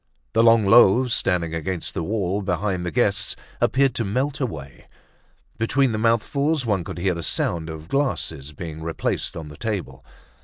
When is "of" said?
7.69-7.87